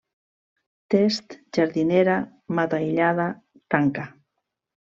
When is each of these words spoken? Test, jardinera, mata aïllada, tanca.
Test, 0.93 1.35
jardinera, 1.59 2.15
mata 2.61 2.81
aïllada, 2.81 3.29
tanca. 3.77 4.11